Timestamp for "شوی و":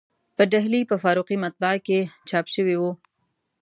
2.55-2.83